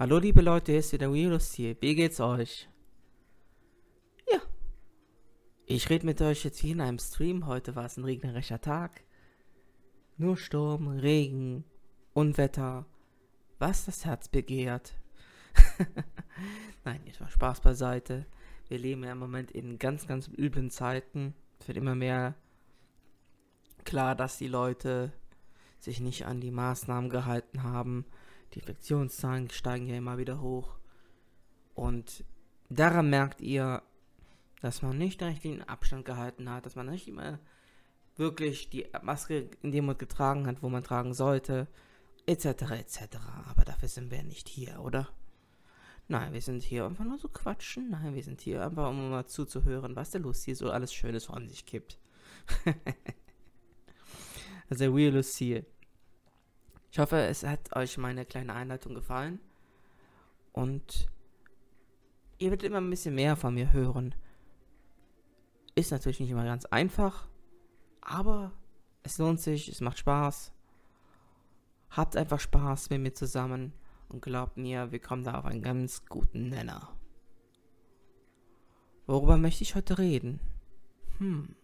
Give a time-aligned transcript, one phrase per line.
[0.00, 1.76] Hallo liebe Leute, hier ist wieder Virus hier.
[1.80, 2.68] Wie geht's euch?
[4.30, 4.38] Ja.
[5.66, 7.46] Ich rede mit euch jetzt hier in einem Stream.
[7.46, 9.02] Heute war es ein regnerischer Tag.
[10.16, 11.64] Nur Sturm, Regen,
[12.12, 12.86] Unwetter.
[13.58, 14.94] Was das Herz begehrt.
[16.84, 18.24] Nein, jetzt mal Spaß beiseite.
[18.68, 21.34] Wir leben ja im Moment in ganz, ganz üblen Zeiten.
[21.58, 22.36] Es wird immer mehr
[23.82, 25.12] klar, dass die Leute
[25.80, 28.04] sich nicht an die Maßnahmen gehalten haben
[28.54, 30.78] die Infektionszahlen steigen ja immer wieder hoch.
[31.74, 32.24] Und
[32.68, 33.82] daran merkt ihr,
[34.60, 37.38] dass man nicht den richtigen Abstand gehalten hat, dass man nicht immer
[38.16, 41.68] wirklich die Maske in dem Moment getragen hat, wo man tragen sollte,
[42.26, 42.46] etc.
[42.72, 43.00] etc.
[43.48, 45.08] Aber dafür sind wir nicht hier, oder?
[46.08, 47.90] Nein, wir sind hier einfach nur so quatschen.
[47.90, 51.46] Nein, wir sind hier einfach, um mal zuzuhören, was der Lucy so alles Schönes von
[51.48, 51.98] sich gibt.
[54.70, 55.64] also, Real Lucy.
[56.98, 59.38] Ich hoffe, es hat euch meine kleine Einleitung gefallen.
[60.52, 61.06] Und
[62.38, 64.16] ihr werdet immer ein bisschen mehr von mir hören.
[65.76, 67.28] Ist natürlich nicht immer ganz einfach,
[68.00, 68.50] aber
[69.04, 70.52] es lohnt sich, es macht Spaß.
[71.90, 73.74] Habt einfach Spaß mit mir zusammen
[74.08, 76.96] und glaubt mir, wir kommen da auf einen ganz guten Nenner.
[79.06, 80.40] Worüber möchte ich heute reden?
[81.18, 81.54] Hm.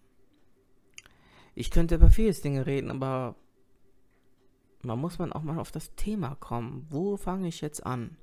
[1.57, 3.35] Ich könnte über vieles Dinge reden, aber
[4.89, 6.87] da muss man auch mal auf das Thema kommen.
[6.91, 8.17] Wo fange ich jetzt an?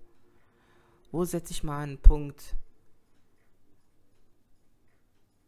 [1.12, 2.56] Wo setze ich mal einen Punkt?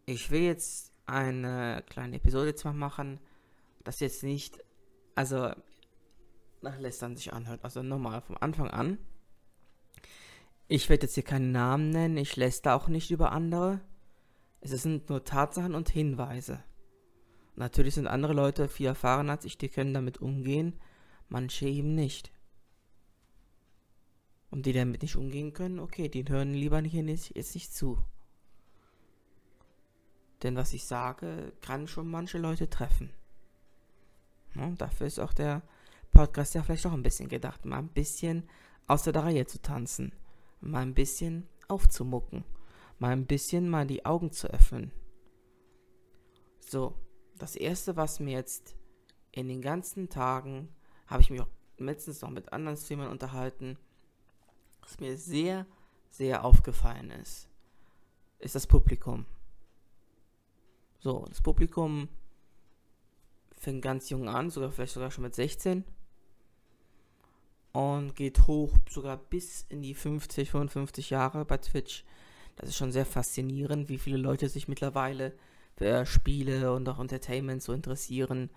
[0.06, 3.20] Ich will jetzt eine kleine Episode zwar machen,
[3.84, 4.64] das jetzt nicht,
[5.16, 5.54] also
[6.62, 7.64] nach Lästern sich anhört.
[7.64, 8.98] Also nochmal vom Anfang an.
[10.68, 13.82] Ich werde jetzt hier keinen Namen nennen, ich läster auch nicht über andere.
[14.62, 16.64] Es sind nur Tatsachen und Hinweise.
[17.56, 20.80] Natürlich sind andere Leute viel erfahrener als ich, die können damit umgehen
[21.30, 22.32] manche eben nicht.
[24.50, 27.98] Und die damit nicht umgehen können, okay, die hören lieber hier nicht, jetzt nicht zu.
[30.44, 33.10] Denn was ich sage, kann schon manche Leute treffen.
[34.56, 35.64] Ja, dafür ist auch der
[36.12, 38.48] Podcast ja vielleicht auch ein bisschen gedacht, mal ein bisschen
[38.88, 40.14] außer der Reihe zu tanzen,
[40.62, 42.44] mal ein bisschen aufzumucken,
[43.00, 44.92] mal ein bisschen mal die Augen zu öffnen.
[46.60, 46.94] So,
[47.38, 48.76] das erste, was mir jetzt
[49.32, 50.70] in den ganzen Tagen
[51.08, 51.48] habe ich mich auch
[51.78, 53.78] letztens noch mit anderen Streamern unterhalten,
[54.82, 55.66] was mir sehr,
[56.10, 57.48] sehr aufgefallen ist,
[58.40, 59.26] ist das Publikum.
[61.00, 62.10] So, das Publikum
[63.58, 65.84] fängt ganz jung an, sogar vielleicht sogar schon mit 16
[67.72, 72.06] und geht hoch sogar bis in die 50, 55 Jahre bei Twitch.
[72.56, 75.34] Das ist schon sehr faszinierend, wie viele Leute sich mittlerweile
[75.76, 78.52] für Spiele und auch Entertainment so interessieren,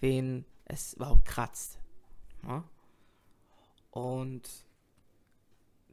[0.00, 1.78] wen es überhaupt kratzt.
[2.46, 2.64] Ja?
[3.90, 4.48] Und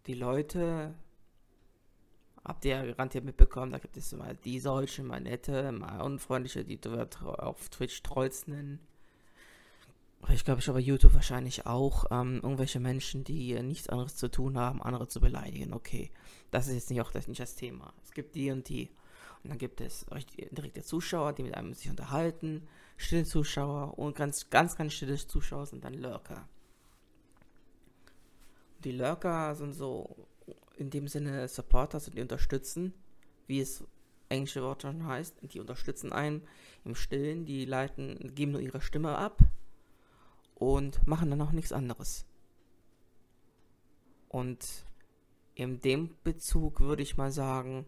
[0.05, 0.93] die Leute,
[2.43, 6.63] habt ihr ja garantiert mitbekommen, da gibt es mal die solchen, mal nette, mal unfreundliche,
[6.63, 8.79] die wird auf Twitch Trolls nennen.
[10.29, 14.57] Ich glaube, ich habe YouTube wahrscheinlich auch ähm, irgendwelche Menschen, die nichts anderes zu tun
[14.57, 15.73] haben, andere zu beleidigen.
[15.73, 16.11] Okay,
[16.49, 17.93] das ist jetzt nicht auch das, nicht das Thema.
[18.03, 18.89] Es gibt die und die.
[19.43, 20.05] Und dann gibt es
[20.51, 25.65] direkte Zuschauer, die mit einem sich unterhalten stille Zuschauer und ganz, ganz, ganz stille Zuschauer
[25.65, 26.47] sind dann Lurker.
[28.83, 30.27] Die Lurker sind so
[30.77, 32.93] in dem Sinne Supporter, also die unterstützen,
[33.47, 33.83] wie es
[34.29, 36.41] englische Wort schon heißt, die unterstützen einen
[36.83, 39.39] im Stillen, die leiten, geben nur ihre Stimme ab
[40.55, 42.25] und machen dann auch nichts anderes.
[44.29, 44.85] Und
[45.53, 47.85] in dem Bezug würde ich mal sagen,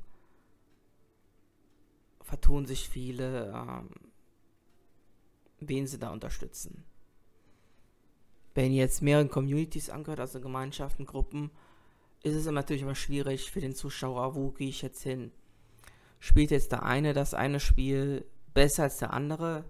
[2.22, 3.90] vertun sich viele ähm,
[5.60, 6.84] wen sie da unterstützen.
[8.54, 11.52] Wenn ihr jetzt mehreren Communities angehört, also Gemeinschaften, Gruppen,
[12.24, 15.32] ist es natürlich immer schwierig für den Zuschauer, wo gehe ich jetzt hin?
[16.20, 19.64] Spielt jetzt der eine das eine Spiel besser als der andere,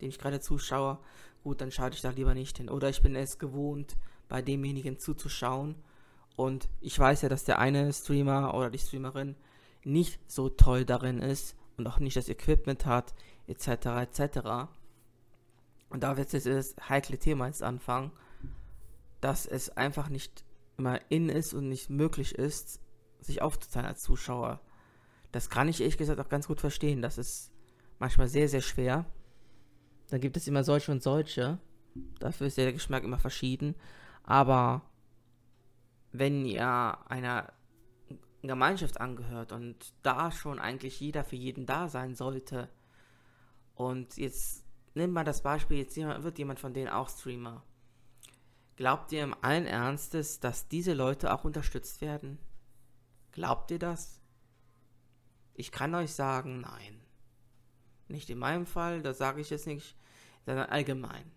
[0.00, 0.98] den ich gerade zuschaue?
[1.42, 2.70] Gut, dann schaue ich da lieber nicht hin.
[2.70, 3.96] Oder ich bin es gewohnt,
[4.28, 5.74] bei demjenigen zuzuschauen.
[6.36, 9.36] Und ich weiß ja, dass der eine Streamer oder die Streamerin
[9.84, 13.14] nicht so toll darin ist und auch nicht das Equipment hat,
[13.46, 13.68] etc.
[14.02, 14.70] etc.
[15.90, 18.12] Und da wird jetzt das heikle Thema jetzt anfangen,
[19.20, 20.44] dass es einfach nicht
[20.78, 22.80] immer in ist und nicht möglich ist,
[23.20, 24.60] sich aufzuzeigen als Zuschauer.
[25.32, 27.02] Das kann ich ehrlich gesagt auch ganz gut verstehen.
[27.02, 27.52] Das ist
[27.98, 29.04] manchmal sehr, sehr schwer.
[30.08, 31.58] Da gibt es immer solche und solche.
[32.18, 33.74] Dafür ist der Geschmack immer verschieden.
[34.22, 34.82] Aber
[36.12, 37.52] wenn ihr einer
[38.42, 42.68] Gemeinschaft angehört und da schon eigentlich jeder für jeden da sein sollte
[43.74, 44.64] und jetzt
[45.00, 47.64] nimm mal das Beispiel, jetzt wird jemand von denen auch Streamer.
[48.76, 52.38] Glaubt ihr im allen Ernstes, dass diese Leute auch unterstützt werden?
[53.32, 54.20] Glaubt ihr das?
[55.54, 57.00] Ich kann euch sagen, nein.
[58.08, 59.96] Nicht in meinem Fall, das sage ich jetzt nicht,
[60.46, 61.30] sondern allgemein.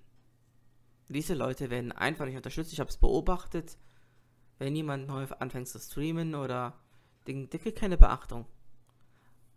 [1.10, 2.74] Diese Leute werden einfach nicht unterstützt.
[2.74, 3.78] Ich habe es beobachtet.
[4.58, 6.80] Wenn jemand neu anfängt zu streamen oder
[7.28, 8.46] der, der kriegt keine Beachtung.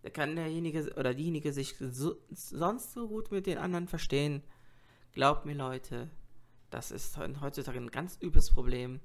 [0.07, 4.45] Da kann derjenige oder diejenige sich so, sonst so gut mit den anderen verstehen.
[5.11, 6.09] Glaubt mir, Leute,
[6.71, 9.01] das ist heutzutage ein ganz übles Problem.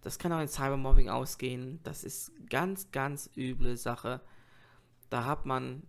[0.00, 1.78] Das kann auch in Cybermobbing ausgehen.
[1.82, 4.22] Das ist ganz, ganz üble Sache.
[5.10, 5.82] Da hat man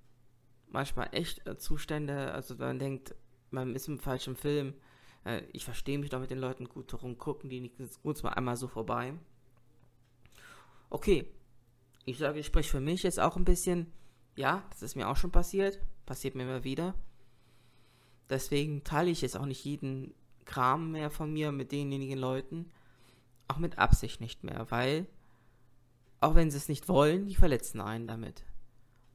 [0.67, 3.15] manchmal echt äh, Zustände, also man denkt,
[3.51, 4.73] man ist im falschen Film.
[5.23, 7.71] Äh, ich verstehe mich doch mit den Leuten gut darum, gucken die
[8.03, 9.13] uns mal einmal so vorbei.
[10.89, 11.31] Okay,
[12.03, 13.93] ich sage, ich spreche für mich jetzt auch ein bisschen.
[14.41, 15.79] Ja, das ist mir auch schon passiert.
[16.07, 16.95] Passiert mir immer wieder.
[18.27, 20.15] Deswegen teile ich jetzt auch nicht jeden
[20.45, 22.71] Kram mehr von mir mit denjenigen Leuten.
[23.47, 25.05] Auch mit Absicht nicht mehr, weil,
[26.21, 28.43] auch wenn sie es nicht wollen, die verletzen einen damit.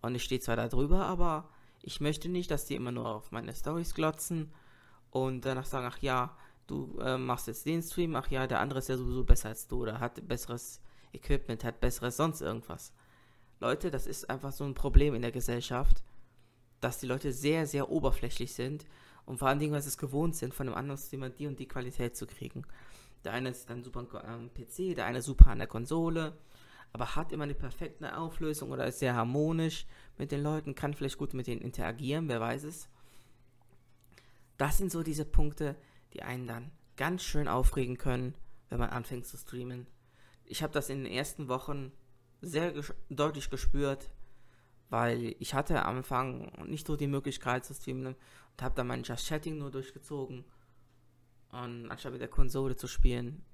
[0.01, 1.49] Und ich stehe zwar da drüber, aber
[1.83, 4.55] ich möchte nicht, dass die immer nur auf meine Stories glotzen
[5.11, 6.37] und danach sagen, ach ja,
[6.69, 9.67] du äh, machst jetzt den Stream, ach ja, der andere ist ja sowieso besser als
[9.67, 10.81] du oder hat besseres
[11.13, 12.93] Equipment, hat besseres sonst irgendwas.
[13.59, 16.03] Leute, das ist einfach so ein Problem in der Gesellschaft,
[16.81, 18.87] dass die Leute sehr, sehr oberflächlich sind
[19.25, 21.59] und vor allen Dingen, weil sie es gewohnt sind, von einem anderen Streamer die und
[21.59, 22.65] die Qualität zu kriegen.
[23.25, 26.37] Der eine ist dann super am PC, der eine super an der Konsole,
[26.93, 29.87] aber hat immer eine perfekte Auflösung oder ist sehr harmonisch
[30.19, 32.89] mit den Leuten, kann vielleicht gut mit denen interagieren, wer weiß es.
[34.59, 35.77] Das sind so diese Punkte,
[36.13, 38.35] die einen dann ganz schön aufregen können,
[38.69, 39.87] wenn man anfängt zu streamen.
[40.45, 41.93] Ich habe das in den ersten Wochen
[42.41, 44.11] sehr ges deutlich gespürt,
[44.89, 49.03] weil ich hatte am Anfang nicht so die Möglichkeit zu streamen und habe dann mein
[49.03, 50.45] Just Chatting nur durchgezogen
[51.51, 53.45] und anstatt mit der Konsole zu spielen.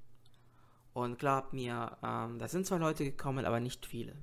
[0.95, 4.15] Und glaubt mir, ähm, da sind zwar Leute gekommen, aber nicht viele.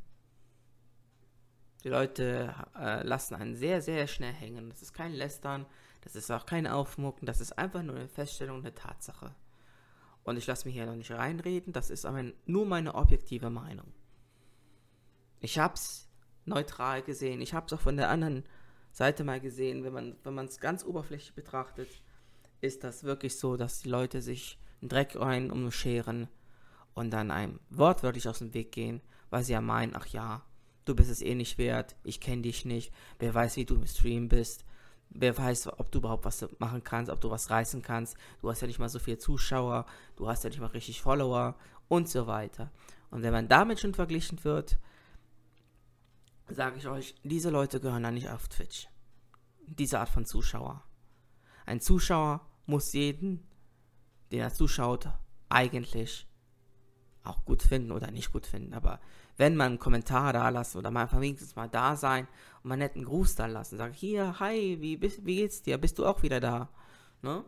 [1.84, 4.70] Die Leute äh, lassen einen sehr, sehr schnell hängen.
[4.70, 5.66] Das ist kein Lästern,
[6.02, 9.34] das ist auch kein Aufmucken, das ist einfach nur eine Feststellung der Tatsache.
[10.24, 13.92] Und ich lasse mich hier noch nicht reinreden, das ist aber nur meine objektive Meinung.
[15.42, 16.08] Ich hab's
[16.46, 18.44] neutral gesehen, ich hab's auch von der anderen
[18.92, 21.90] Seite mal gesehen, wenn man wenn es ganz oberflächlich betrachtet,
[22.62, 26.28] ist das wirklich so, dass die Leute sich einen Dreck rein umscheren
[26.94, 30.44] und dann einem wortwörtlich aus dem Weg gehen, weil sie ja meinen, ach ja,
[30.86, 33.86] du bist es eh nicht wert, ich kenne dich nicht, wer weiß, wie du im
[33.86, 34.66] Stream bist,
[35.10, 38.62] wer weiß, ob du überhaupt was machen kannst, ob du was reißen kannst, du hast
[38.62, 41.56] ja nicht mal so viele Zuschauer, du hast ja nicht mal richtig Follower
[41.88, 42.72] und so weiter.
[43.12, 44.78] Und wenn man damit schon verglichen wird,
[46.52, 48.88] sage ich euch, diese Leute gehören da nicht auf Twitch.
[49.68, 50.84] Diese Art von Zuschauer.
[51.66, 53.48] Ein Zuschauer muss jeden,
[54.32, 55.10] der er zuschaut,
[55.50, 56.28] eigentlich
[57.24, 58.74] auch gut finden oder nicht gut finden.
[58.74, 59.00] Aber
[59.38, 62.28] wenn man einen Kommentar da lassen oder mal wenigstens mal da sein
[62.64, 65.78] und mal einen netten Gruß da lassen, sagen, hier, hi, wie, bist, wie geht's dir?
[65.78, 66.70] Bist du auch wieder da?
[67.22, 67.44] Ne?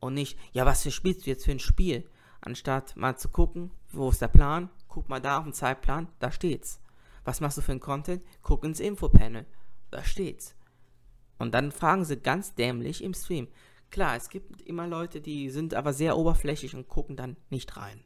[0.00, 2.08] Und nicht, ja, was für spielst du jetzt für ein Spiel?
[2.40, 4.68] Anstatt mal zu gucken, wo ist der Plan?
[4.88, 6.81] Guck mal da auf den Zeitplan, da steht's.
[7.24, 8.22] Was machst du für ein Content?
[8.42, 9.46] Guck ins Infopanel,
[9.90, 10.56] da steht's.
[11.38, 13.48] Und dann fragen sie ganz dämlich im Stream.
[13.90, 18.02] Klar, es gibt immer Leute, die sind aber sehr oberflächlich und gucken dann nicht rein.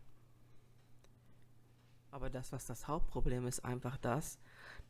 [2.10, 4.38] Aber das, was das Hauptproblem ist, einfach das,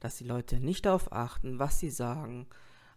[0.01, 2.47] dass die Leute nicht darauf achten, was sie sagen,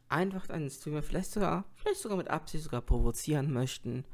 [0.08, 4.06] einfach einen Streamer vielleicht sogar, vielleicht sogar mit Absicht sogar provozieren möchten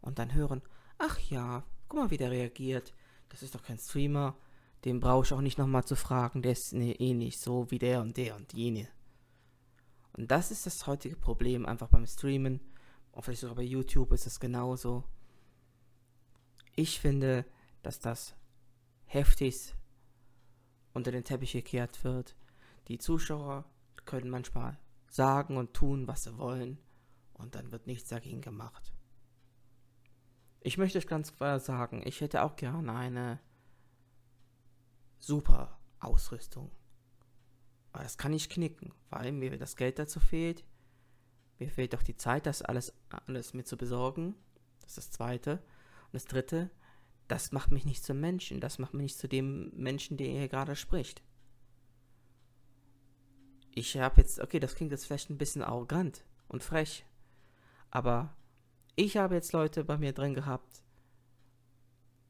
[0.00, 0.62] und dann hören,
[0.98, 2.94] ach ja, guck mal, wie der reagiert.
[3.30, 4.36] Das ist doch kein Streamer.
[4.84, 6.42] Den brauche ich auch nicht nochmal zu fragen.
[6.42, 8.88] Der ist nee, eh nicht so wie der und der und jene.
[10.12, 12.60] Und das ist das heutige Problem einfach beim Streamen.
[13.12, 15.04] Und vielleicht sogar bei YouTube ist es genauso.
[16.76, 17.44] Ich finde,
[17.82, 18.34] dass das
[19.06, 19.74] heftig
[20.92, 22.36] unter den Teppich gekehrt wird.
[22.88, 23.64] Die Zuschauer
[24.04, 26.78] können manchmal sagen und tun, was sie wollen,
[27.34, 28.92] und dann wird nichts dagegen gemacht.
[30.60, 33.40] Ich möchte euch ganz klar sagen, ich hätte auch gerne eine
[35.26, 36.70] super Ausrüstung.
[37.92, 40.64] Aber das kann ich knicken, weil mir das Geld dazu fehlt.
[41.58, 42.92] Mir fehlt auch die Zeit, das alles,
[43.26, 44.34] alles mir zu besorgen.
[44.80, 45.62] Das ist das Zweite.
[46.06, 46.70] Und das Dritte,
[47.28, 50.48] das macht mich nicht zum Menschen, das macht mich nicht zu dem Menschen, der hier
[50.48, 51.22] gerade spricht.
[53.70, 57.04] Ich habe jetzt, okay, das klingt jetzt vielleicht ein bisschen arrogant und frech,
[57.90, 58.36] aber
[58.94, 60.83] ich habe jetzt Leute bei mir drin gehabt,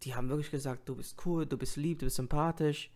[0.04, 2.90] die haben wirklich gesagt, du bist cool, du bist lieb, du bist sympathisch.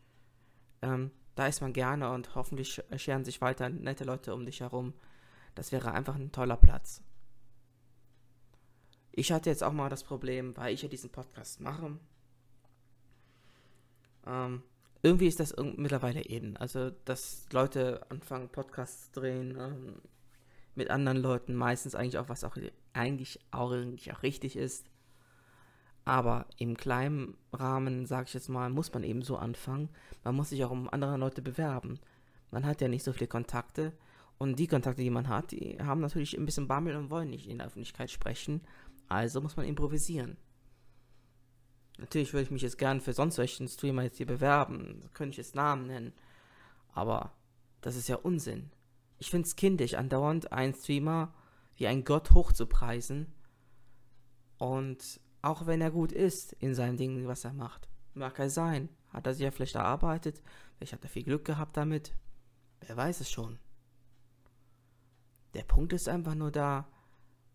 [0.82, 4.92] Ähm, da ist man gerne und hoffentlich scheren sich weiter nette Leute um dich herum.
[5.54, 7.02] Das wäre einfach ein toller Platz.
[9.12, 11.98] Ich hatte jetzt auch mal das Problem, weil ich ja diesen Podcast mache.
[14.26, 14.62] Ähm,
[15.02, 16.56] irgendwie ist das mittlerweile eben.
[16.56, 20.02] Also, dass Leute anfangen, Podcasts zu drehen ähm,
[20.74, 22.56] mit anderen Leuten, meistens eigentlich auch, was auch
[22.92, 24.86] eigentlich auch, eigentlich auch richtig ist.
[26.08, 29.90] Aber im kleinen Rahmen, sage ich jetzt mal, muss man eben so anfangen.
[30.24, 32.00] Man muss sich auch um andere Leute bewerben.
[32.50, 33.92] Man hat ja nicht so viele Kontakte.
[34.38, 37.46] Und die Kontakte, die man hat, die haben natürlich ein bisschen Bammel und wollen nicht
[37.46, 38.62] in der Öffentlichkeit sprechen.
[39.06, 40.38] Also muss man improvisieren.
[41.98, 45.00] Natürlich würde ich mich jetzt gern für sonst welchen Streamer jetzt hier bewerben.
[45.02, 46.14] Da könnte ich jetzt Namen nennen.
[46.94, 47.32] Aber
[47.82, 48.70] das ist ja Unsinn.
[49.18, 51.34] Ich finde es kindisch, andauernd einen Streamer
[51.76, 53.26] wie ein Gott hochzupreisen.
[54.56, 57.88] Und auch wenn er gut ist in seinem Ding, was er macht.
[58.14, 58.90] Mag er sein.
[59.08, 60.42] Hat er sich ja vielleicht erarbeitet.
[60.76, 62.14] Vielleicht hat er viel Glück gehabt damit.
[62.80, 63.58] Wer weiß es schon.
[65.54, 66.86] Der Punkt ist einfach nur da,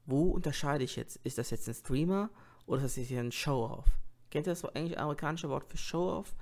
[0.05, 1.17] wo unterscheide ich jetzt?
[1.17, 2.31] Ist das jetzt ein Streamer
[2.65, 3.85] oder ist das jetzt ein Show-Off?
[4.31, 6.35] Kennt ihr das eigentlich amerikanische Wort für Show-Off?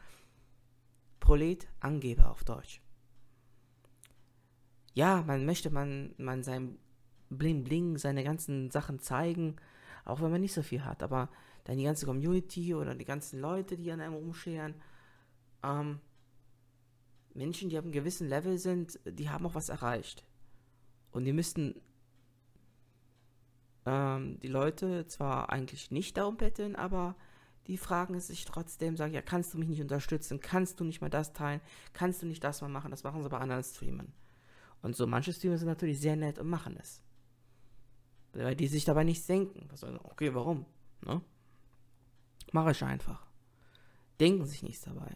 [1.20, 2.82] Prolet, Angeber auf Deutsch.
[4.94, 6.80] Ja, man möchte man, man sein
[7.30, 9.58] Bling Bling, seine ganzen Sachen zeigen,
[10.06, 11.30] auch wenn man nicht so viel hat, aber
[11.64, 14.76] dann die ganze Community oder die ganzen Leute, die an einem umscheren,
[15.64, 16.00] ähm,
[17.34, 20.26] Menschen, die auf einem gewissen Level sind, die haben auch was erreicht.
[21.12, 21.76] Und die müssten
[23.86, 27.16] ähm, die Leute zwar eigentlich nicht darum betteln, aber
[27.68, 30.40] die fragen es sich trotzdem, sagen, ja, kannst du mich nicht unterstützen?
[30.40, 31.62] Kannst du nicht mal das teilen?
[31.94, 32.92] Kannst du nicht das mal machen?
[32.92, 34.12] Das machen sie bei anderen Streamern.
[34.82, 37.02] Und so manche Streamer sind natürlich sehr nett und machen es.
[38.34, 39.68] Weil die sich dabei nichts denken.
[40.04, 40.66] Okay, warum?
[41.06, 41.22] Ne?
[42.52, 43.26] Mache ich einfach.
[44.20, 45.16] Denken sich nichts dabei.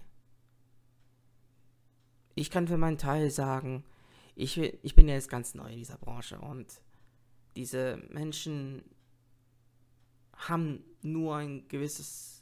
[2.34, 3.86] Ich kann für meinen Teil sagen,
[4.36, 6.82] ich, ich bin ja jetzt ganz neu in dieser Branche und
[7.56, 8.84] diese Menschen
[10.34, 12.36] haben nur ein gewisses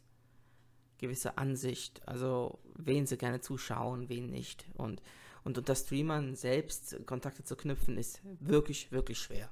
[1.04, 4.66] gewisse Ansicht, also wen sie gerne zuschauen, wen nicht.
[4.76, 5.02] Und,
[5.44, 9.52] und unter Streamern selbst Kontakte zu knüpfen, ist wirklich, wirklich schwer.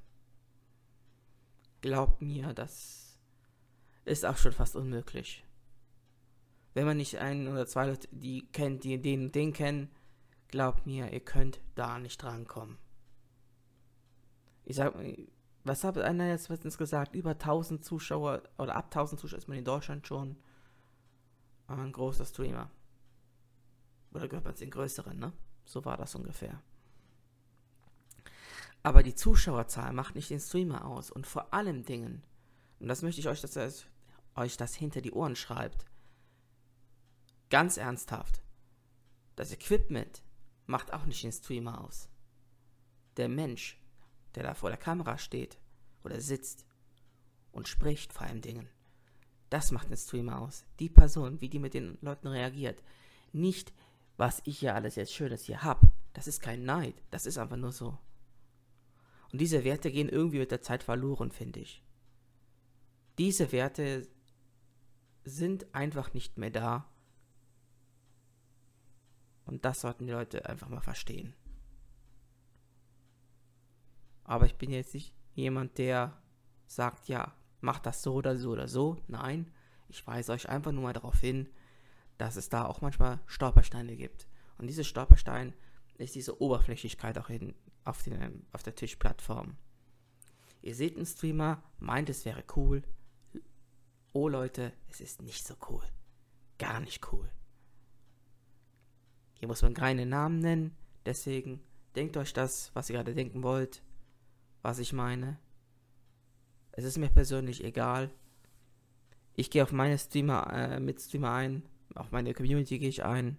[1.81, 3.17] Glaubt mir, das
[4.05, 5.43] ist auch schon fast unmöglich.
[6.73, 9.89] Wenn man nicht ein oder zwei Leute, die kennt, die den und den kennen,
[10.47, 12.77] glaubt mir, ihr könnt da nicht drankommen.
[14.63, 14.93] Ich sag,
[15.63, 17.13] was hat einer jetzt letztens gesagt?
[17.13, 20.38] Über 1000 Zuschauer oder ab 1000 Zuschauer ist man in Deutschland schon
[21.67, 22.69] ein großer Streamer.
[24.13, 25.33] Oder gehört man zu den größeren, ne?
[25.65, 26.61] So war das ungefähr.
[28.83, 31.11] Aber die Zuschauerzahl macht nicht den Streamer aus.
[31.11, 32.23] Und vor allem Dingen,
[32.79, 33.71] und das möchte ich euch, dass ihr
[34.35, 35.85] euch das hinter die Ohren schreibt,
[37.50, 38.41] ganz ernsthaft,
[39.35, 40.23] das Equipment
[40.65, 42.09] macht auch nicht den Streamer aus.
[43.17, 43.79] Der Mensch,
[44.35, 45.59] der da vor der Kamera steht
[46.03, 46.65] oder sitzt
[47.51, 48.69] und spricht vor allem Dingen,
[49.50, 50.65] das macht den Streamer aus.
[50.79, 52.81] Die Person, wie die mit den Leuten reagiert.
[53.33, 53.73] Nicht,
[54.15, 55.81] was ich ja alles jetzt Schönes hier hab.
[56.13, 56.95] Das ist kein Neid.
[57.11, 57.97] Das ist einfach nur so.
[59.31, 61.83] Und diese Werte gehen irgendwie mit der Zeit verloren, finde ich.
[63.17, 64.07] Diese Werte
[65.23, 66.89] sind einfach nicht mehr da.
[69.45, 71.33] Und das sollten die Leute einfach mal verstehen.
[74.23, 76.17] Aber ich bin jetzt nicht jemand, der
[76.67, 78.97] sagt, ja, macht das so oder so oder so.
[79.07, 79.51] Nein,
[79.89, 81.50] ich weise euch einfach nur mal darauf hin,
[82.17, 84.27] dass es da auch manchmal Stolpersteine gibt.
[84.57, 85.53] Und diese Stolperstein
[85.97, 89.55] ist diese Oberflächlichkeit auch in, auf, den, auf der Tischplattform.
[90.61, 92.83] Ihr seht einen Streamer, meint es wäre cool.
[94.13, 95.83] Oh Leute, es ist nicht so cool.
[96.59, 97.29] Gar nicht cool.
[99.33, 101.63] Hier muss man keine Namen nennen, deswegen
[101.95, 103.81] denkt euch das, was ihr gerade denken wollt,
[104.61, 105.39] was ich meine.
[106.73, 108.11] Es ist mir persönlich egal.
[109.35, 111.63] Ich gehe auf meine Streamer, äh, mit Streamer ein,
[111.95, 113.38] auf meine Community gehe ich ein.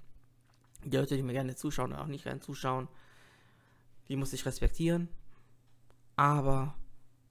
[0.84, 2.88] Die Leute, die mir gerne zuschauen oder auch nicht gerne zuschauen,
[4.12, 5.08] die muss ich respektieren.
[6.14, 6.76] Aber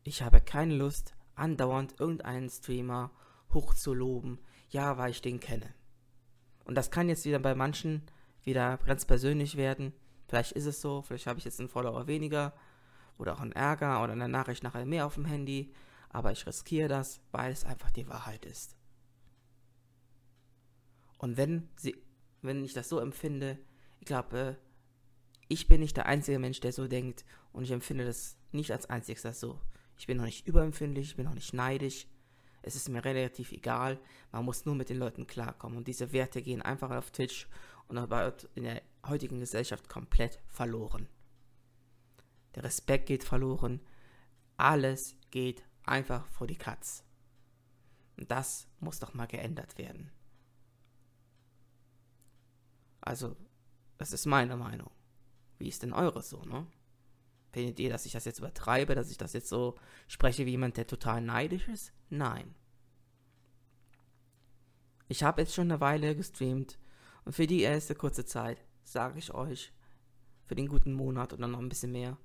[0.03, 3.11] ich habe keine Lust, andauernd irgendeinen Streamer
[3.53, 5.73] hochzuloben, ja, weil ich den kenne.
[6.65, 8.03] Und das kann jetzt wieder bei manchen
[8.43, 9.93] wieder ganz persönlich werden.
[10.27, 12.53] Vielleicht ist es so, vielleicht habe ich jetzt einen Follower weniger
[13.17, 15.73] oder auch einen Ärger oder eine Nachricht nachher mehr auf dem Handy
[16.13, 18.75] aber ich riskiere das, weil es einfach die Wahrheit ist.
[21.17, 21.95] Und wenn sie,
[22.41, 23.57] wenn ich das so empfinde,
[23.99, 24.57] ich glaube,
[25.51, 28.89] ich bin nicht der einzige Mensch, der so denkt und ich empfinde das nicht als
[28.89, 29.59] einziges so.
[29.97, 32.07] Ich bin noch nicht überempfindlich, ich bin noch nicht neidisch.
[32.61, 33.99] Es ist mir relativ egal.
[34.31, 35.77] Man muss nur mit den Leuten klarkommen.
[35.77, 37.49] Und diese Werte gehen einfach auf Twitch
[37.89, 37.97] und
[38.55, 41.09] in der heutigen Gesellschaft komplett verloren.
[42.55, 43.81] Der Respekt geht verloren.
[44.55, 47.03] Alles geht einfach vor die Katz.
[48.15, 50.11] Das muss doch mal geändert werden.
[53.01, 53.35] Also,
[53.97, 54.91] das ist meine Meinung.
[55.61, 56.65] Wie ist denn eure so, ne?
[57.51, 59.77] Findet ihr, dass ich das jetzt übertreibe, dass ich das jetzt so
[60.07, 61.93] spreche wie jemand, der total neidisch ist?
[62.09, 62.55] Nein.
[65.07, 66.79] Ich habe jetzt schon eine Weile gestreamt
[67.25, 69.71] und für die erste kurze Zeit sage ich euch,
[70.45, 72.17] für den guten Monat dann noch ein bisschen mehr,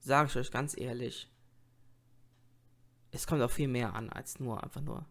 [0.00, 1.30] sage ich euch ganz ehrlich,
[3.12, 5.06] es kommt auch viel mehr an als nur einfach nur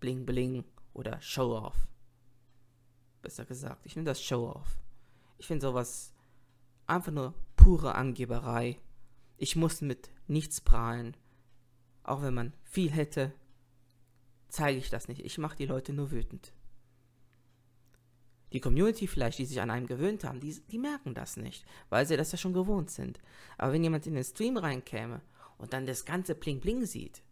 [0.00, 1.86] Bling Bling oder Show Off.
[3.22, 4.76] Besser gesagt, ich nehme das Show Off.
[5.38, 6.13] Ich finde sowas
[6.86, 8.78] einfach nur pure Angeberei.
[9.36, 11.16] Ich muss mit nichts prahlen.
[12.02, 13.32] Auch wenn man viel hätte,
[14.48, 15.24] zeige ich das nicht.
[15.24, 16.52] Ich mache die Leute nur wütend.
[18.52, 22.06] Die Community vielleicht, die sich an einem gewöhnt haben, die, die merken das nicht, weil
[22.06, 23.18] sie das ja schon gewohnt sind.
[23.58, 25.20] Aber wenn jemand in den Stream reinkäme
[25.58, 27.24] und dann das ganze Bling Bling sieht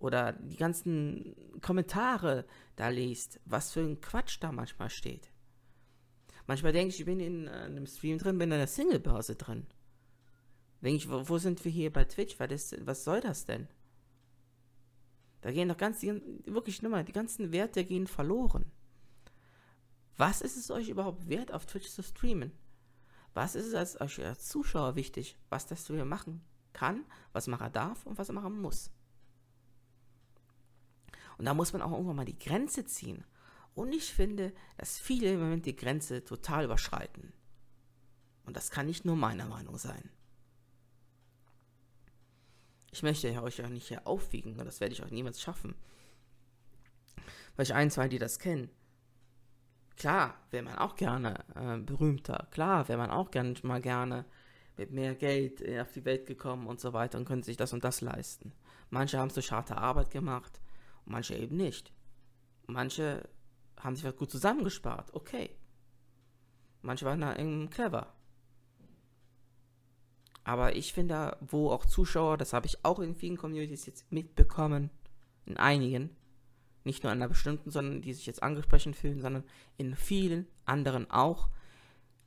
[0.00, 2.44] oder die ganzen Kommentare
[2.74, 5.30] da liest, was für ein Quatsch da manchmal steht,
[6.46, 9.66] Manchmal denke ich, ich bin in äh, einem Stream drin, bin in einer Single-Börse drin.
[10.80, 12.38] Denke ich, wo, wo, sind wir hier bei Twitch?
[12.38, 13.68] Was, ist, was soll das denn?
[15.40, 18.64] Da gehen doch ganz, wirklich nur mal, die ganzen Werte gehen verloren.
[20.16, 22.52] Was ist es euch überhaupt wert, auf Twitch zu streamen?
[23.34, 27.72] Was ist es als, euch als Zuschauer wichtig, was der Streamer machen kann, was machen
[27.72, 28.90] darf und was machen muss?
[31.38, 33.24] Und da muss man auch irgendwann mal die Grenze ziehen.
[33.76, 37.34] Und ich finde, dass viele im Moment die Grenze total überschreiten.
[38.46, 40.10] Und das kann nicht nur meine Meinung sein.
[42.90, 45.74] Ich möchte euch ja nicht hier aufwiegen, das werde ich auch niemals schaffen.
[47.54, 48.70] Weil ich ein, zwei, die das kennen.
[49.98, 52.48] Klar, wäre man auch gerne äh, berühmter.
[52.52, 54.24] Klar, wäre man auch gerne mal gerne
[54.78, 57.74] mit mehr Geld äh, auf die Welt gekommen und so weiter und könnte sich das
[57.74, 58.54] und das leisten.
[58.88, 60.62] Manche haben es durch harte Arbeit gemacht
[61.04, 61.92] und manche eben nicht.
[62.66, 63.28] Manche
[63.78, 65.14] haben sich was gut zusammengespart.
[65.14, 65.50] Okay.
[66.82, 68.12] Manche waren da irgendwie clever.
[70.44, 74.90] Aber ich finde, wo auch Zuschauer, das habe ich auch in vielen Communities jetzt mitbekommen,
[75.44, 76.16] in einigen,
[76.84, 79.42] nicht nur in einer bestimmten, sondern die sich jetzt angesprochen fühlen, sondern
[79.76, 81.48] in vielen anderen auch,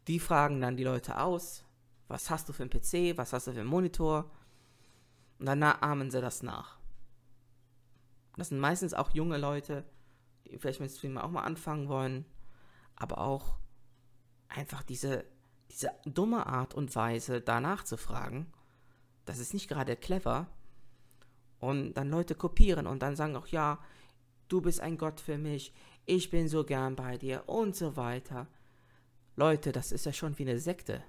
[0.10, 1.64] die fragen dann die Leute aus,
[2.10, 4.30] was hast du für einen PC, was hast du für einen Monitor,
[5.40, 6.78] und dann ahmen sie das nach.
[8.36, 9.86] Das sind meistens auch junge Leute,
[10.58, 12.26] vielleicht mit Streamer auch mal anfangen wollen,
[12.96, 13.58] aber auch
[14.48, 15.26] einfach diese,
[15.72, 18.52] diese dumme Art und Weise danach zu fragen,
[19.26, 20.48] das ist nicht gerade clever.
[21.60, 23.80] Und dann Leute kopieren und dann sagen auch, ja,
[24.48, 25.74] du bist ein Gott für mich,
[26.06, 28.48] ich bin so gern bei dir und so weiter.
[29.36, 31.04] Leute, das ist ja schon wie eine Sekte.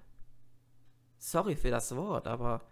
[1.19, 2.63] Sorry für das Wort, aber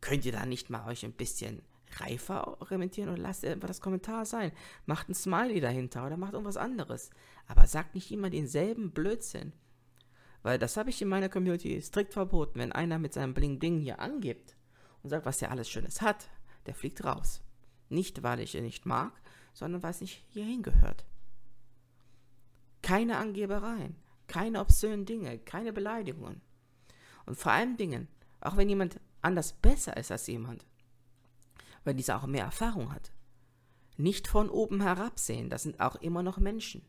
[0.00, 1.62] könnt ihr da nicht mal euch ein bisschen
[2.00, 4.52] reifer orientieren und lasst einfach das Kommentar sein.
[4.86, 7.10] Macht ein Smiley dahinter oder macht irgendwas anderes.
[7.46, 9.52] Aber sagt nicht immer denselben Blödsinn.
[10.42, 12.58] Weil das habe ich in meiner Community strikt verboten.
[12.58, 14.56] Wenn einer mit seinem Bling Bling hier angibt
[15.02, 16.28] und sagt, was der alles Schönes hat,
[16.66, 17.42] der fliegt raus.
[17.88, 19.12] Nicht, weil ich ihn nicht mag,
[19.52, 21.04] sondern weil es nicht hierhin gehört.
[22.80, 26.40] Keine Angebereien, keine obszönen Dinge, keine Beleidigungen.
[27.26, 28.08] Und vor allem Dingen,
[28.40, 30.66] auch wenn jemand anders besser ist als jemand,
[31.84, 33.12] weil dieser auch mehr Erfahrung hat.
[33.96, 36.82] Nicht von oben herabsehen, das sind auch immer noch Menschen.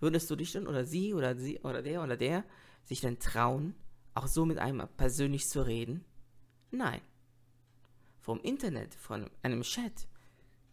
[0.00, 2.44] Würdest du dich denn oder sie oder sie oder der oder der
[2.84, 3.74] sich denn trauen,
[4.14, 6.04] auch so mit einem persönlich zu reden?
[6.70, 7.00] Nein.
[8.20, 10.08] Vom Internet, von einem Chat,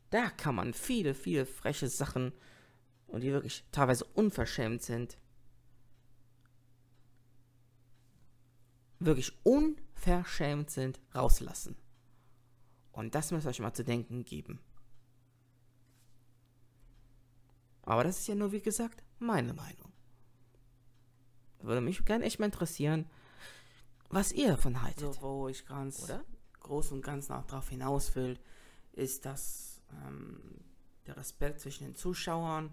[0.10, 2.32] da kann man viele, viele freche Sachen
[3.08, 5.18] und die wirklich teilweise unverschämt sind,
[9.00, 11.76] wirklich unverschämt sind, rauslassen.
[13.00, 14.60] Und das muss euch mal zu denken geben.
[17.84, 19.94] Aber das ist ja nur, wie gesagt, meine Meinung.
[21.62, 23.10] Würde mich gerne echt mal interessieren,
[24.10, 25.06] was ihr davon haltet.
[25.06, 26.26] Also, wo ich ganz Oder?
[26.60, 28.38] groß und ganz noch darauf hinaus will,
[28.92, 30.60] ist, dass ähm,
[31.08, 32.70] der Respekt zwischen den Zuschauern,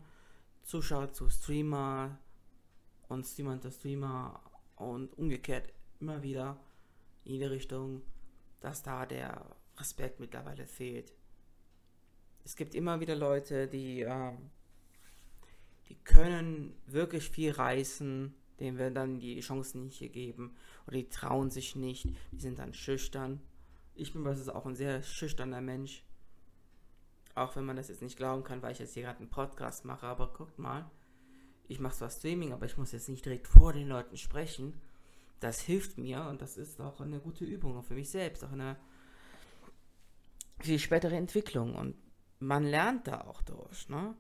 [0.65, 2.19] Zuschauer zu Streamer
[3.07, 4.41] und Streamer zu Streamer
[4.75, 6.59] und umgekehrt immer wieder
[7.23, 8.03] in jede Richtung,
[8.59, 11.13] dass da der Respekt mittlerweile fehlt.
[12.45, 14.33] Es gibt immer wieder Leute, die, äh,
[15.89, 21.51] die können wirklich viel reißen, denen wir dann die Chancen nicht gegeben oder die trauen
[21.51, 23.41] sich nicht, die sind dann schüchtern.
[23.95, 26.05] Ich bin beispielsweise auch ein sehr schüchterner Mensch.
[27.35, 29.85] Auch wenn man das jetzt nicht glauben kann, weil ich jetzt hier gerade einen Podcast
[29.85, 30.91] mache, aber guckt mal,
[31.69, 34.75] ich mache zwar Streaming, aber ich muss jetzt nicht direkt vor den Leuten sprechen.
[35.41, 38.77] Das hilft mir und das ist auch eine gute Übung für mich selbst, auch eine
[40.65, 41.75] die spätere Entwicklung.
[41.75, 41.97] Und
[42.39, 44.15] man lernt da auch durch, ne?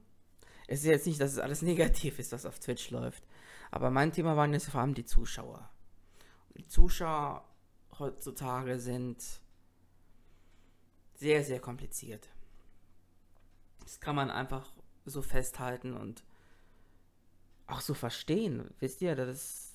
[0.68, 3.24] Es ist jetzt nicht, dass es alles negativ ist, was auf Twitch läuft.
[3.70, 5.68] Aber mein Thema waren jetzt vor allem die Zuschauer.
[6.56, 7.44] Die Zuschauer
[7.98, 9.22] heutzutage sind
[11.14, 12.28] sehr, sehr kompliziert.
[13.80, 14.72] Das kann man einfach
[15.04, 16.24] so festhalten und
[17.66, 18.74] auch so verstehen.
[18.80, 19.74] Wisst ihr, das,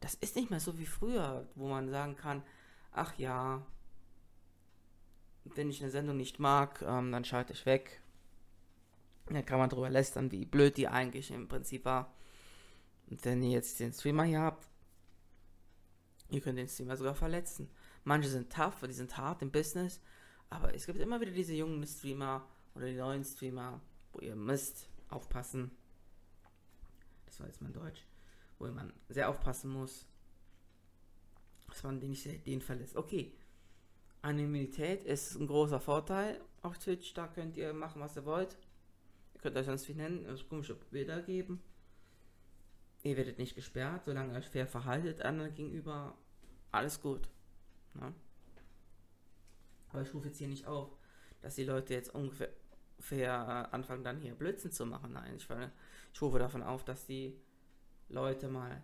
[0.00, 2.42] das ist nicht mehr so wie früher, wo man sagen kann,
[2.92, 3.64] ach ja,
[5.44, 8.00] wenn ich eine Sendung nicht mag, ähm, dann schalte ich weg.
[9.26, 12.12] Dann kann man darüber lästern, wie blöd die eigentlich im Prinzip war.
[13.08, 14.68] Und wenn ihr jetzt den Streamer hier habt,
[16.30, 17.68] ihr könnt den Streamer sogar verletzen.
[18.04, 20.00] Manche sind tough, die sind hart im Business,
[20.50, 23.80] aber es gibt immer wieder diese jungen Streamer oder die neuen Streamer,
[24.12, 25.70] wo ihr müsst aufpassen.
[27.26, 28.06] Das war jetzt mein Deutsch.
[28.58, 30.06] Wo man sehr aufpassen muss,
[31.68, 32.96] dass man den nicht den verlässt.
[32.96, 33.32] Okay,
[34.24, 37.12] Anonymität ist ein großer Vorteil auf Twitch.
[37.12, 38.56] Da könnt ihr machen, was ihr wollt.
[39.34, 41.62] Ihr könnt euch sonst wie nennen, also komische Bilder geben.
[43.02, 46.16] Ihr werdet nicht gesperrt, solange ihr euch fair verhaltet anderen gegenüber.
[46.72, 47.28] Alles gut.
[47.92, 48.14] Ne?
[49.90, 50.96] Aber ich rufe jetzt hier nicht auf,
[51.42, 52.48] dass die Leute jetzt ungefähr
[53.10, 55.12] äh, anfangen, dann hier Blödsinn zu machen.
[55.12, 55.46] Nein, ich,
[56.14, 57.38] ich rufe davon auf, dass die
[58.08, 58.82] Leute mal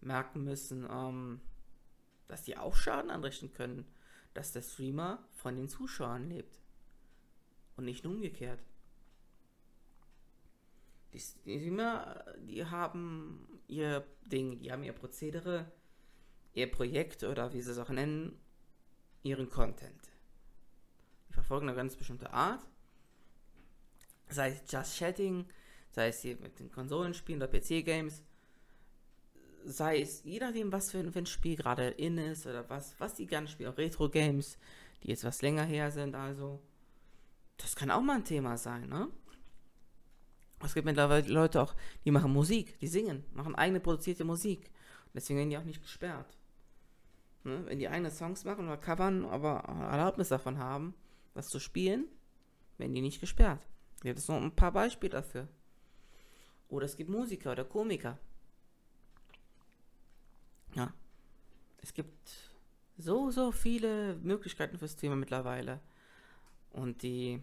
[0.00, 1.40] merken müssen, ähm,
[2.26, 3.86] dass die auch Schaden anrichten können
[4.36, 6.60] dass der Streamer von den Zuschauern lebt.
[7.76, 8.60] Und nicht umgekehrt.
[11.12, 15.70] Die Streamer, die haben ihr Ding, die haben ihr Prozedere,
[16.52, 18.38] ihr Projekt oder wie sie es auch nennen,
[19.22, 20.10] ihren Content.
[21.28, 22.66] Die verfolgen eine ganz bestimmte Art.
[24.28, 25.46] Sei es Just Chatting,
[25.90, 28.22] sei es hier mit den Konsolenspielen oder PC-Games
[29.66, 33.26] sei es, je nachdem, was für ein Spiel gerade in ist oder was, was die
[33.26, 34.58] gerne spielen, auch Retro-Games,
[35.02, 36.60] die jetzt was länger her sind, also,
[37.56, 39.08] das kann auch mal ein Thema sein, ne?
[40.64, 41.74] Es gibt mittlerweile Leute auch,
[42.04, 44.70] die machen Musik, die singen, machen eigene produzierte Musik.
[45.14, 46.36] Deswegen werden die auch nicht gesperrt.
[47.44, 47.62] Ne?
[47.66, 50.94] Wenn die eigene Songs machen oder covern, aber Erlaubnis davon haben,
[51.34, 52.06] das zu spielen,
[52.78, 53.66] werden die nicht gesperrt.
[54.02, 55.46] Gibt es noch ein paar Beispiele dafür.
[56.68, 58.18] Oder es gibt Musiker oder Komiker,
[60.76, 60.92] ja.
[61.78, 62.30] Es gibt
[62.98, 65.80] so, so viele Möglichkeiten fürs Thema mittlerweile.
[66.70, 67.42] Und die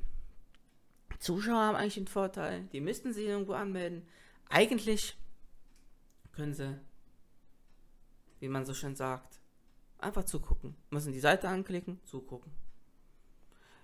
[1.19, 4.07] Zuschauer haben eigentlich den Vorteil, die müssten sich irgendwo anmelden.
[4.49, 5.17] Eigentlich
[6.33, 6.79] können sie,
[8.39, 9.39] wie man so schön sagt,
[9.97, 10.75] einfach zugucken.
[10.89, 12.51] Müssen die Seite anklicken, zugucken.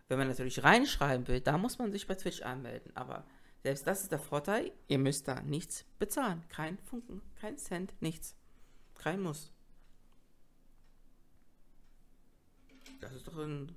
[0.08, 2.96] Wenn man natürlich reinschreiben will, da muss man sich bei Twitch anmelden.
[2.96, 3.26] Aber
[3.64, 6.44] selbst das ist der Vorteil, ihr müsst da nichts bezahlen.
[6.50, 8.36] Kein Funken, kein Cent, nichts.
[9.00, 9.52] Kein Muss.
[13.00, 13.74] Das ist doch ein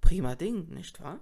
[0.00, 1.20] prima Ding, nicht wahr?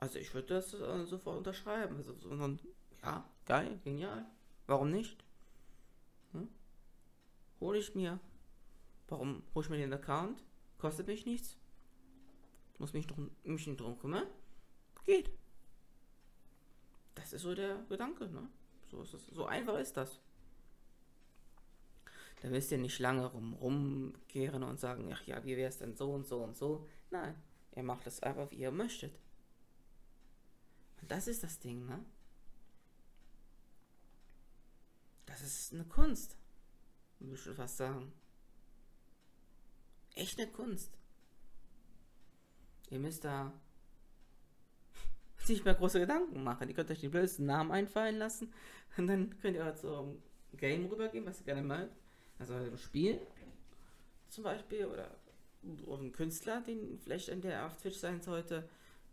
[0.00, 1.96] Also ich würde das äh, sofort unterschreiben.
[1.96, 2.58] Also, sondern,
[3.02, 4.26] ja, geil, genial.
[4.66, 5.24] Warum nicht?
[6.32, 6.48] Hm?
[7.60, 8.18] Hole ich mir.
[9.08, 10.42] Warum hole ich mir den Account?
[10.78, 11.56] Kostet mich nichts.
[12.78, 14.26] Muss mich, drum, mich nicht drum kümmern.
[15.04, 15.30] Geht.
[17.14, 18.48] Das ist so der Gedanke, ne?
[18.90, 20.20] So, ist es, so einfach ist das.
[22.42, 25.96] Da müsst ihr nicht lange rum, rumkehren und sagen, ach ja, wie wäre es denn
[25.96, 26.86] so und so und so.
[27.10, 27.34] Nein,
[27.74, 29.18] ihr macht es einfach, wie ihr möchtet.
[31.00, 32.04] Und das ist das Ding, ne?
[35.26, 36.36] Das ist eine Kunst.
[37.18, 38.12] Würde ich fast sagen.
[40.14, 40.96] Echt eine Kunst.
[42.90, 43.52] Ihr müsst da
[45.48, 46.68] nicht mehr große Gedanken machen.
[46.68, 48.52] Ihr könnt euch die blödsten Namen einfallen lassen
[48.96, 50.22] und dann könnt ihr zum
[50.56, 52.05] Game rübergehen, was ihr gerne mögt.
[52.38, 53.20] Also ein Spiel
[54.28, 55.10] zum Beispiel oder
[55.62, 58.68] ein Künstler, den vielleicht in der auf Twitch sein sollte,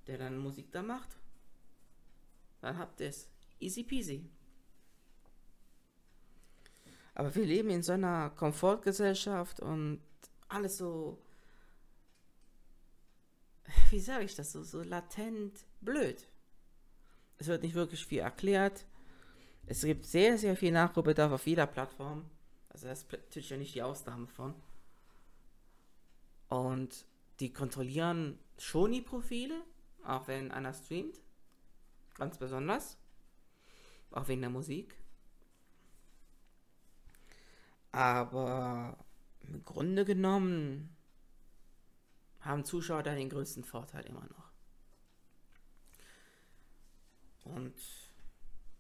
[0.08, 1.10] der dann Musik da macht.
[2.62, 3.30] Dann habt ihr es.
[3.60, 4.30] Easy peasy.
[7.16, 10.02] Aber wir leben in so einer Komfortgesellschaft und
[10.48, 11.22] alles so,
[13.92, 16.28] wie sage ich das, so, so latent blöd.
[17.38, 18.86] Es wird nicht wirklich viel erklärt.
[19.66, 22.30] Es gibt sehr, sehr viel Nachholbedarf auf jeder Plattform.
[22.74, 24.56] Also das ist natürlich ja nicht die Ausnahme von.
[26.50, 27.06] Und
[27.40, 29.62] die kontrollieren schon die Profile,
[30.04, 31.20] auch wenn einer streamt.
[32.16, 32.98] Ganz besonders.
[34.12, 34.96] Auch wegen der Musik.
[37.92, 38.98] Aber
[39.42, 40.96] im Grunde genommen
[42.42, 44.52] haben Zuschauer da den größten Vorteil immer noch.
[47.46, 47.76] Und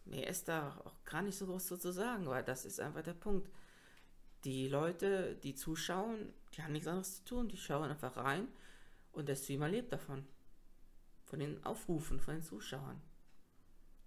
[0.05, 3.03] mehr ist da auch gar nicht so groß so zu sagen, weil das ist einfach
[3.03, 3.49] der Punkt
[4.43, 7.49] die Leute, die zuschauen, die haben nichts anderes zu tun.
[7.49, 8.47] Die schauen einfach rein
[9.11, 10.25] und der Streamer lebt davon.
[11.25, 13.01] von den Aufrufen, von den Zuschauern.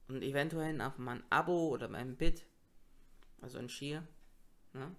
[0.06, 2.46] Und eventuell auch mal ein Abo oder mal ein Bit,
[3.40, 4.06] also ein Shear.
[4.72, 4.94] Ne?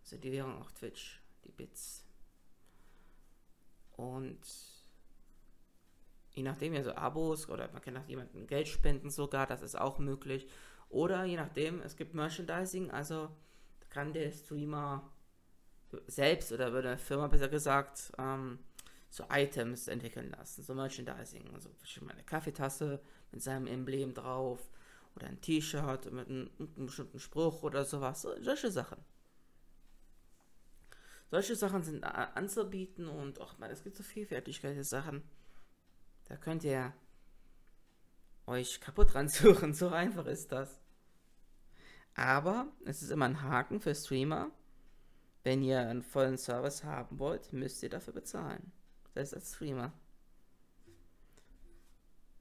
[0.00, 2.04] Also die Währung auch Twitch, die Bits.
[3.92, 4.40] Und
[6.32, 9.78] je nachdem, ja so Abos oder man kann auch jemandem Geld spenden sogar, das ist
[9.78, 10.46] auch möglich.
[10.90, 13.30] Oder je nachdem, es gibt Merchandising, also
[13.92, 15.12] kann der Streamer
[16.06, 18.58] selbst oder würde eine Firma besser gesagt ähm,
[19.10, 21.68] so Items entwickeln lassen, so Merchandising, also
[22.08, 24.70] eine Kaffeetasse mit seinem Emblem drauf
[25.14, 28.98] oder ein T-Shirt mit einem, einem, bestimmten Spruch oder sowas, solche Sachen.
[31.30, 35.22] Solche Sachen sind anzubieten und auch mal, es gibt so vielfältige Sachen.
[36.24, 36.94] Da könnt ihr
[38.46, 40.81] euch kaputt ransuchen, so einfach ist das.
[42.14, 44.50] Aber es ist immer ein Haken für Streamer.
[45.44, 48.70] Wenn ihr einen vollen Service haben wollt, müsst ihr dafür bezahlen.
[49.14, 49.92] Selbst als Streamer.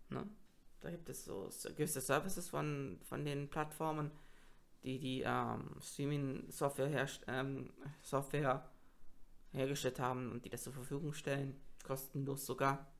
[0.09, 0.29] Ne?
[0.81, 4.11] Da gibt es so gewisse Services von, von den Plattformen,
[4.83, 8.69] die die ähm, Streaming-Software ähm, Software
[9.51, 11.59] hergestellt haben und die das zur Verfügung stellen.
[11.83, 12.91] Kostenlos sogar.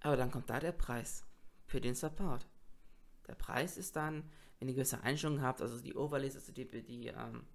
[0.00, 1.24] Aber dann kommt da der Preis
[1.66, 2.46] für den Support.
[3.26, 7.08] Der Preis ist dann, wenn ihr gewisse Einstellungen habt, also die Overlays, also die, die,
[7.08, 7.46] ähm,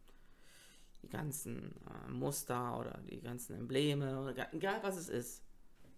[1.01, 5.43] die ganzen äh, Muster oder die ganzen Embleme, oder egal was es ist,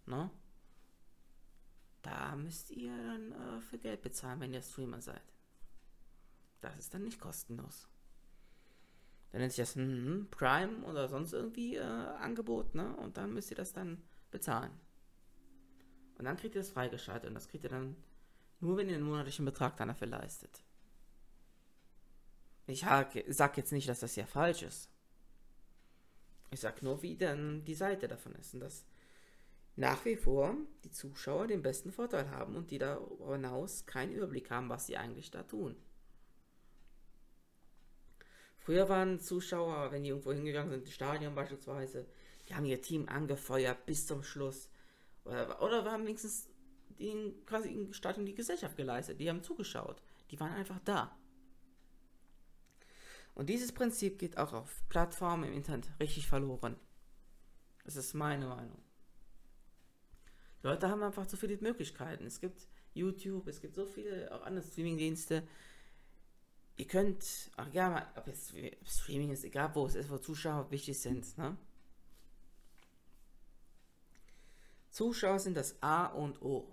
[0.05, 0.29] ne?
[2.01, 5.23] Da müsst ihr dann äh, für Geld bezahlen, wenn ihr Streamer seid.
[6.59, 7.87] Das ist dann nicht kostenlos.
[9.31, 12.95] Dann nennt sich das ein Prime oder sonst irgendwie äh, Angebot, ne?
[12.97, 14.71] Und dann müsst ihr das dann bezahlen.
[16.17, 17.95] Und dann kriegt ihr das freigeschaltet und das kriegt ihr dann
[18.59, 20.63] nur, wenn ihr einen monatlichen Betrag dann dafür leistet.
[22.67, 22.85] Ich
[23.27, 24.89] sag jetzt nicht, dass das ja falsch ist.
[26.51, 28.53] Ich sag nur, wie dann die Seite davon ist.
[28.53, 28.85] Und dass
[29.75, 34.51] nach wie vor die Zuschauer den besten Vorteil haben und die darüber hinaus keinen Überblick
[34.51, 35.75] haben, was sie eigentlich da tun.
[38.59, 42.05] Früher waren Zuschauer, wenn die irgendwo hingegangen sind, ins Stadion beispielsweise,
[42.47, 44.69] die haben ihr Team angefeuert bis zum Schluss.
[45.25, 46.47] Oder, oder haben wenigstens
[46.99, 49.19] den, quasi im Stadion die Gesellschaft geleistet.
[49.19, 50.01] Die haben zugeschaut.
[50.31, 51.17] Die waren einfach da.
[53.35, 56.75] Und dieses Prinzip geht auch auf Plattformen im Internet richtig verloren.
[57.83, 58.81] Das ist meine Meinung.
[60.61, 62.25] Die Leute haben einfach zu viele Möglichkeiten.
[62.25, 65.47] Es gibt YouTube, es gibt so viele auch andere Streamingdienste.
[66.77, 68.53] Ihr könnt, ach ja, ob jetzt
[68.85, 71.57] Streaming ist, egal wo es ist, wo Zuschauer wichtig sind, ne?
[74.89, 76.71] Zuschauer sind das A und O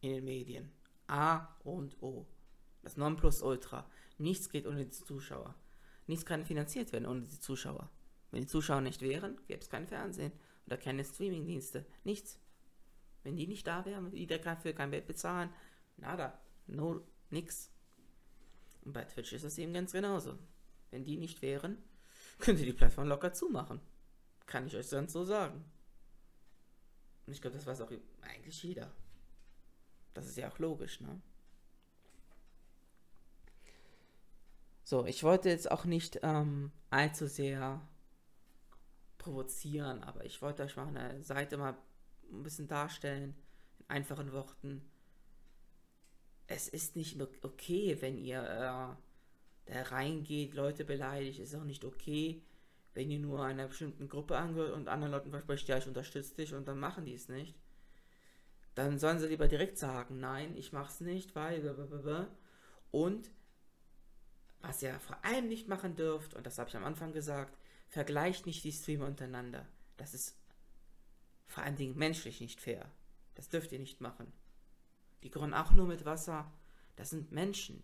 [0.00, 0.72] in den Medien.
[1.08, 2.26] A und O.
[2.82, 3.88] Das Nonplusultra.
[4.18, 5.54] Nichts geht ohne die Zuschauer.
[6.06, 7.90] Nichts kann finanziert werden ohne die Zuschauer.
[8.30, 10.32] Wenn die Zuschauer nicht wären, gäbe es kein Fernsehen
[10.66, 11.86] oder keine Streamingdienste.
[12.04, 12.38] Nichts.
[13.22, 15.50] Wenn die nicht da wären, die dafür kein Geld bezahlen,
[15.96, 16.38] nada.
[16.66, 17.70] No, nix.
[18.84, 20.38] Und bei Twitch ist es eben ganz genauso.
[20.90, 21.78] Wenn die nicht wären,
[22.38, 23.80] könnte die Plattform locker zumachen.
[24.46, 25.64] Kann ich euch sonst so sagen.
[27.26, 27.92] Und ich glaube, das weiß auch
[28.22, 28.92] eigentlich jeder.
[30.14, 31.20] Das ist ja auch logisch, ne?
[34.92, 37.80] So, ich wollte jetzt auch nicht ähm, allzu sehr
[39.16, 41.78] provozieren, aber ich wollte euch mal eine Seite mal
[42.30, 43.34] ein bisschen darstellen,
[43.78, 44.82] in einfachen Worten.
[46.46, 51.86] Es ist nicht okay, wenn ihr äh, da reingeht, Leute beleidigt, es ist auch nicht
[51.86, 52.42] okay,
[52.92, 56.52] wenn ihr nur einer bestimmten Gruppe angehört und anderen Leuten verspricht, ja, ich unterstütze dich
[56.52, 57.58] und dann machen die es nicht,
[58.74, 61.64] dann sollen sie lieber direkt sagen, nein, ich mach's nicht, weil
[62.90, 63.30] und
[64.62, 68.46] was ihr vor allem nicht machen dürft, und das habe ich am Anfang gesagt, vergleicht
[68.46, 69.66] nicht die Streamer untereinander.
[69.96, 70.36] Das ist
[71.46, 72.90] vor allen Dingen menschlich nicht fair.
[73.34, 74.32] Das dürft ihr nicht machen.
[75.22, 76.50] Die kochen auch nur mit Wasser.
[76.96, 77.82] Das sind Menschen.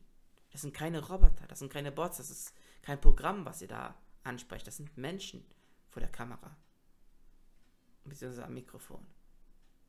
[0.50, 4.00] Das sind keine Roboter, das sind keine Bots, das ist kein Programm, was ihr da
[4.22, 4.66] ansprecht.
[4.66, 5.44] Das sind Menschen
[5.88, 6.56] vor der Kamera.
[8.04, 9.06] Beziehungsweise am Mikrofon.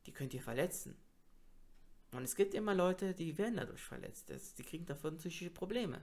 [0.06, 0.96] Die könnt ihr verletzen.
[2.12, 4.30] Und es gibt immer Leute, die werden dadurch verletzt.
[4.58, 6.02] die kriegen davon psychische Probleme.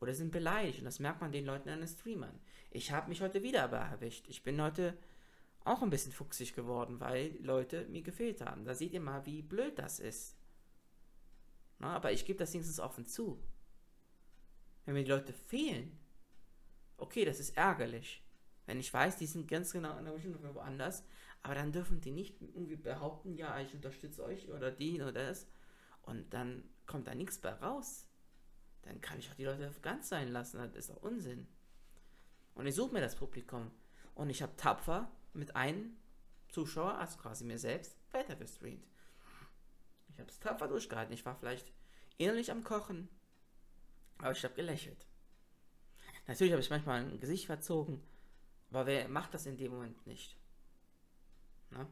[0.00, 0.78] Oder sind beleidigt.
[0.78, 2.38] Und das merkt man den Leuten an den Streamern.
[2.70, 4.26] Ich habe mich heute wieder erwischt.
[4.28, 4.96] Ich bin heute
[5.64, 8.64] auch ein bisschen fuchsig geworden, weil Leute mir gefehlt haben.
[8.64, 10.36] Da seht ihr mal, wie blöd das ist.
[11.78, 13.38] Na, aber ich gebe das wenigstens offen zu.
[14.84, 15.98] Wenn mir die Leute fehlen,
[16.96, 18.22] okay, das ist ärgerlich.
[18.66, 21.04] Wenn ich weiß, die sind ganz genau an der bestimmten woanders,
[21.42, 25.46] aber dann dürfen die nicht irgendwie behaupten, ja, ich unterstütze euch oder den oder das.
[26.02, 28.07] Und dann kommt da nichts bei raus.
[28.82, 30.58] Dann kann ich auch die Leute ganz sein lassen.
[30.58, 31.46] Das ist doch Unsinn.
[32.54, 33.70] Und ich suche mir das Publikum.
[34.14, 35.96] Und ich habe tapfer mit einem
[36.48, 38.84] Zuschauer, also quasi mir selbst, weiter gestreamt.
[40.08, 41.14] Ich habe es tapfer durchgehalten.
[41.14, 41.72] Ich war vielleicht
[42.16, 43.08] innerlich am Kochen,
[44.18, 45.06] aber ich habe gelächelt.
[46.26, 48.02] Natürlich habe ich manchmal ein Gesicht verzogen,
[48.70, 50.36] aber wer macht das in dem Moment nicht?
[51.70, 51.86] Na?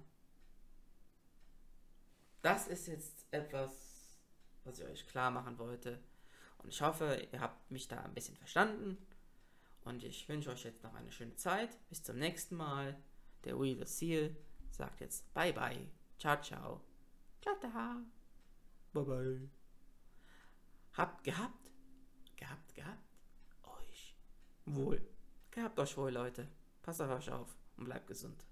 [2.42, 4.16] Das ist jetzt etwas,
[4.64, 6.02] was ich euch klar machen wollte.
[6.58, 8.98] Und ich hoffe, ihr habt mich da ein bisschen verstanden.
[9.84, 11.78] Und ich wünsche euch jetzt noch eine schöne Zeit.
[11.88, 13.00] Bis zum nächsten Mal.
[13.44, 14.36] Der of Seal
[14.70, 15.88] sagt jetzt Bye Bye.
[16.18, 16.80] Ciao, ciao.
[17.40, 18.02] Tata.
[18.92, 19.50] Bye Bye.
[20.94, 21.70] Habt gehabt,
[22.36, 23.18] gehabt, gehabt,
[23.62, 24.16] euch
[24.64, 25.06] wohl.
[25.50, 26.48] Gehabt euch wohl, Leute.
[26.82, 28.44] Passt auf euch auf und bleibt gesund.